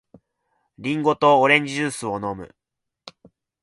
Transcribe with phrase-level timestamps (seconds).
[0.79, 2.55] リンゴジュースとオレンジジュースを飲む。